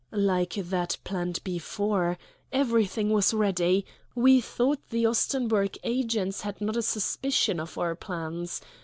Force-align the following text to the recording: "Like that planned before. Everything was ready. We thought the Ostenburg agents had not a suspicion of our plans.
"Like 0.09 0.53
that 0.55 0.97
planned 1.03 1.43
before. 1.43 2.17
Everything 2.51 3.11
was 3.11 3.35
ready. 3.35 3.85
We 4.15 4.41
thought 4.41 4.79
the 4.89 5.03
Ostenburg 5.05 5.77
agents 5.83 6.41
had 6.41 6.59
not 6.59 6.75
a 6.75 6.81
suspicion 6.81 7.59
of 7.59 7.77
our 7.77 7.93
plans. 7.93 8.61